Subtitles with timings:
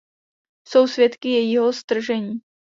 [0.67, 2.41] Jsou svědky jejího stržení.